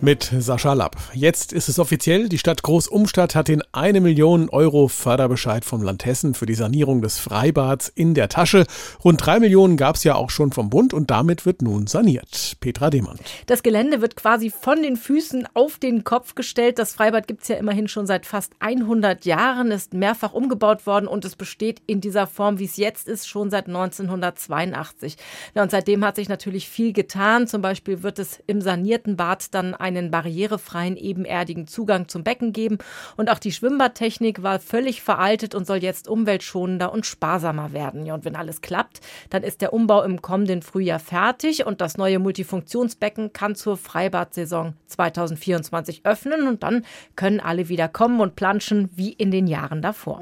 mit 0.00 0.30
Sascha 0.38 0.72
Lapp. 0.72 0.96
Jetzt 1.14 1.52
ist 1.52 1.68
es 1.68 1.78
offiziell, 1.78 2.28
die 2.28 2.38
Stadt 2.38 2.62
Groß-Umstadt 2.62 3.34
hat 3.34 3.48
den 3.48 3.62
1 3.72 4.00
Million 4.00 4.48
Euro 4.50 4.88
Förderbescheid 4.88 5.64
vom 5.64 5.82
Land 5.82 6.04
Hessen 6.04 6.34
für 6.34 6.46
die 6.46 6.54
Sanierung 6.54 7.00
des 7.00 7.18
Freibads 7.18 7.88
in 7.94 8.14
der 8.14 8.28
Tasche. 8.28 8.66
Rund 9.02 9.24
drei 9.24 9.40
Millionen 9.40 9.76
gab 9.76 9.96
es 9.96 10.04
ja 10.04 10.14
auch 10.14 10.30
schon 10.30 10.52
vom 10.52 10.70
Bund 10.70 10.92
und 10.92 11.10
damit 11.10 11.46
wird 11.46 11.62
nun 11.62 11.86
saniert. 11.86 12.56
Petra 12.60 12.90
Demann. 12.90 13.18
Das 13.46 13.62
Gelände 13.62 14.00
wird 14.00 14.16
quasi 14.16 14.50
von 14.50 14.82
den 14.82 14.96
Füßen 14.96 15.48
auf 15.54 15.78
den 15.78 16.04
Kopf 16.04 16.34
gestellt. 16.34 16.78
Das 16.78 16.94
Freibad 16.94 17.26
gibt 17.26 17.42
es 17.42 17.48
ja 17.48 17.56
immerhin 17.56 17.88
schon 17.88 18.06
seit 18.06 18.26
fast 18.26 18.52
100 18.60 19.24
Jahren, 19.24 19.70
ist 19.70 19.94
mehrfach 19.94 20.32
umgebaut 20.32 20.86
worden 20.86 21.06
und 21.06 21.24
es 21.24 21.36
besteht 21.36 21.80
in 21.86 22.00
dieser 22.00 22.26
Form, 22.26 22.58
wie 22.58 22.64
es 22.64 22.76
jetzt 22.76 23.08
ist, 23.08 23.28
schon 23.28 23.50
seit 23.50 23.68
1982. 23.68 25.16
Ja, 25.54 25.62
und 25.62 25.70
seitdem 25.70 26.04
hat 26.04 26.16
sich 26.16 26.28
natürlich 26.28 26.68
viel 26.68 26.92
getan. 26.92 27.46
Zum 27.46 27.62
Beispiel 27.62 28.02
wird 28.02 28.18
es 28.18 28.40
im 28.46 28.60
sanierten 28.60 29.16
Bad 29.16 29.54
dann 29.54 29.74
ein 29.74 29.93
einen 29.96 30.10
barrierefreien, 30.10 30.96
ebenerdigen 30.96 31.66
Zugang 31.66 32.08
zum 32.08 32.24
Becken 32.24 32.52
geben. 32.52 32.78
Und 33.16 33.30
auch 33.30 33.38
die 33.38 33.52
Schwimmbadtechnik 33.52 34.42
war 34.42 34.60
völlig 34.60 35.02
veraltet 35.02 35.54
und 35.54 35.66
soll 35.66 35.78
jetzt 35.78 36.08
umweltschonender 36.08 36.92
und 36.92 37.06
sparsamer 37.06 37.72
werden. 37.72 38.06
Ja, 38.06 38.14
und 38.14 38.24
wenn 38.24 38.36
alles 38.36 38.60
klappt, 38.60 39.00
dann 39.30 39.42
ist 39.42 39.60
der 39.60 39.72
Umbau 39.72 40.02
im 40.02 40.22
kommenden 40.22 40.62
Frühjahr 40.62 40.98
fertig 40.98 41.66
und 41.66 41.80
das 41.80 41.96
neue 41.96 42.18
Multifunktionsbecken 42.18 43.32
kann 43.32 43.54
zur 43.54 43.76
Freibadsaison 43.76 44.74
2024 44.86 46.02
öffnen 46.04 46.48
und 46.48 46.62
dann 46.62 46.84
können 47.16 47.40
alle 47.40 47.68
wieder 47.68 47.88
kommen 47.88 48.20
und 48.20 48.36
planschen 48.36 48.90
wie 48.94 49.12
in 49.12 49.30
den 49.30 49.46
Jahren 49.46 49.82
davor. 49.82 50.20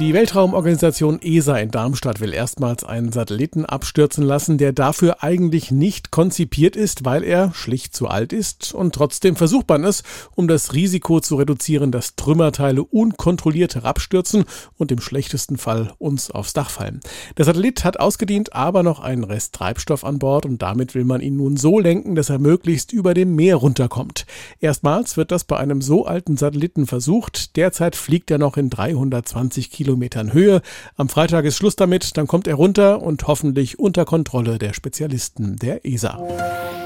Die 0.00 0.12
Weltraumorganisation 0.12 1.22
ESA 1.22 1.56
in 1.58 1.70
Darmstadt 1.70 2.18
will 2.18 2.34
erstmals 2.34 2.82
einen 2.82 3.12
Satelliten 3.12 3.64
abstürzen 3.64 4.24
lassen, 4.24 4.58
der 4.58 4.72
dafür 4.72 5.22
eigentlich 5.22 5.70
nicht 5.70 6.10
konzipiert 6.10 6.74
ist, 6.74 7.04
weil 7.04 7.22
er 7.22 7.54
schlicht 7.54 7.94
zu 7.94 8.08
alt 8.08 8.32
ist 8.32 8.74
und 8.74 8.92
trotzdem 8.92 9.36
versucht 9.36 9.68
man 9.68 9.84
es, 9.84 10.02
um 10.34 10.48
das 10.48 10.74
Risiko 10.74 11.20
zu 11.20 11.36
reduzieren, 11.36 11.92
dass 11.92 12.16
Trümmerteile 12.16 12.82
unkontrolliert 12.82 13.76
herabstürzen 13.76 14.46
und 14.76 14.90
im 14.90 15.00
schlechtesten 15.00 15.58
Fall 15.58 15.92
uns 15.98 16.28
aufs 16.28 16.54
Dach 16.54 16.70
fallen. 16.70 16.98
Der 17.36 17.44
Satellit 17.44 17.84
hat 17.84 18.00
ausgedient, 18.00 18.52
aber 18.52 18.82
noch 18.82 18.98
einen 18.98 19.22
Rest 19.22 19.54
Treibstoff 19.54 20.02
an 20.04 20.18
Bord 20.18 20.44
und 20.44 20.60
damit 20.60 20.96
will 20.96 21.04
man 21.04 21.20
ihn 21.20 21.36
nun 21.36 21.56
so 21.56 21.78
lenken, 21.78 22.16
dass 22.16 22.30
er 22.30 22.40
möglichst 22.40 22.92
über 22.92 23.14
dem 23.14 23.36
Meer 23.36 23.56
runterkommt. 23.56 24.26
Erstmals 24.58 25.16
wird 25.16 25.30
das 25.30 25.44
bei 25.44 25.56
einem 25.56 25.80
so 25.80 26.04
alten 26.04 26.36
Satelliten 26.36 26.88
versucht. 26.88 27.54
Derzeit 27.54 27.94
fliegt 27.94 28.32
er 28.32 28.38
noch 28.38 28.56
in 28.56 28.70
320 28.70 29.70
Kilometern 29.70 29.83
Kilometern 29.84 30.32
Höhe. 30.32 30.62
Am 30.96 31.10
Freitag 31.10 31.44
ist 31.44 31.56
Schluss 31.56 31.76
damit, 31.76 32.16
dann 32.16 32.26
kommt 32.26 32.46
er 32.46 32.54
runter 32.54 33.02
und 33.02 33.26
hoffentlich 33.26 33.78
unter 33.78 34.06
Kontrolle 34.06 34.58
der 34.58 34.72
Spezialisten 34.72 35.56
der 35.56 35.84
ESA. 35.84 36.83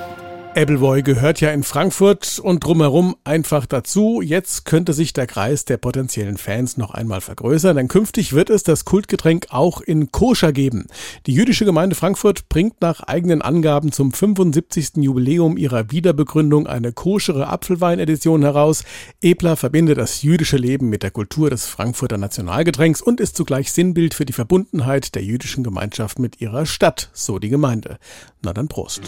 Appleboy 0.55 1.03
gehört 1.03 1.41
ja 1.41 1.51
in 1.51 1.63
Frankfurt 1.63 2.41
und 2.41 2.65
drumherum 2.65 3.17
einfach 3.23 3.67
dazu. 3.67 4.21
Jetzt 4.23 4.65
könnte 4.65 4.93
sich 4.93 5.13
der 5.13 5.27
Kreis 5.27 5.65
der 5.65 5.77
potenziellen 5.77 6.37
Fans 6.37 6.77
noch 6.77 6.91
einmal 6.93 7.21
vergrößern, 7.21 7.77
denn 7.77 7.89
künftig 7.89 8.33
wird 8.33 8.51
es 8.51 8.65
das 8.65 8.85
Kultgetränk 8.85 9.47
auch 9.51 9.81
in 9.81 10.11
Koscher 10.11 10.53
geben. 10.53 10.87
Die 11.27 11.33
jüdische 11.33 11.65
Gemeinde 11.65 11.95
Frankfurt 11.95 12.49
bringt 12.49 12.81
nach 12.81 13.01
eigenen 13.01 13.43
Angaben 13.43 13.93
zum 13.93 14.13
75. 14.13 14.97
Jubiläum 14.97 15.57
ihrer 15.57 15.93
Wiederbegründung 15.93 16.67
eine 16.67 16.93
koschere 16.93 17.49
Apfelweinedition 17.49 18.43
heraus. 18.43 18.85
Ebler 19.21 19.57
verbindet 19.57 19.99
das 19.99 20.23
jüdische 20.23 20.57
Leben 20.57 20.89
mit 20.89 21.03
der 21.03 21.13
Kultur 21.13 21.51
des 21.51 21.67
Frankfurter 21.67 22.19
Nationalgetränks 22.19 23.01
und 23.01 23.21
ist 23.21 23.37
zugleich 23.37 23.71
Sinnbild 23.71 24.15
für 24.15 24.25
die 24.25 24.33
Verbundenheit 24.33 25.15
der 25.15 25.23
jüdischen 25.23 25.63
Gemeinschaft 25.63 26.19
mit 26.19 26.41
ihrer 26.41 26.67
Stadt, 26.67 27.11
so 27.13 27.39
die 27.39 27.51
Gemeinde. 27.51 27.99
Na 28.43 28.53
dann 28.53 28.69
Prost. 28.69 29.03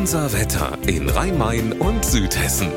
Unser 0.00 0.32
Wetter 0.32 0.78
in 0.86 1.10
Rhein-Main 1.10 1.72
und 1.72 2.02
Südhessen. 2.06 2.68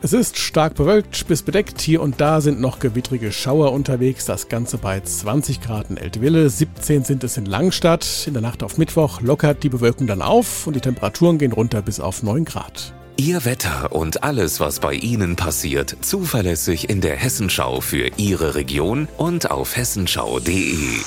Es 0.00 0.14
ist 0.14 0.38
stark 0.38 0.74
bewölkt 0.76 1.28
bis 1.28 1.42
bedeckt. 1.42 1.82
Hier 1.82 2.00
und 2.00 2.22
da 2.22 2.40
sind 2.40 2.58
noch 2.58 2.78
gewittrige 2.78 3.32
Schauer 3.32 3.72
unterwegs. 3.72 4.24
Das 4.24 4.48
Ganze 4.48 4.78
bei 4.78 4.98
20 4.98 5.60
Grad 5.60 5.90
in 5.90 5.98
Eltville, 5.98 6.48
17 6.48 7.04
sind 7.04 7.22
es 7.22 7.36
in 7.36 7.44
Langstadt. 7.44 8.24
In 8.26 8.32
der 8.32 8.40
Nacht 8.40 8.62
auf 8.62 8.78
Mittwoch 8.78 9.20
lockert 9.20 9.62
die 9.62 9.68
Bewölkung 9.68 10.06
dann 10.06 10.22
auf 10.22 10.66
und 10.66 10.74
die 10.74 10.80
Temperaturen 10.80 11.36
gehen 11.36 11.52
runter 11.52 11.82
bis 11.82 12.00
auf 12.00 12.22
9 12.22 12.46
Grad. 12.46 12.94
Ihr 13.18 13.44
Wetter 13.44 13.92
und 13.92 14.22
alles, 14.24 14.60
was 14.60 14.80
bei 14.80 14.94
Ihnen 14.94 15.36
passiert, 15.36 15.94
zuverlässig 16.00 16.88
in 16.88 17.02
der 17.02 17.16
Hessenschau 17.16 17.82
für 17.82 18.08
Ihre 18.16 18.54
Region 18.54 19.06
und 19.18 19.50
auf 19.50 19.76
hessenschau.de. 19.76 21.02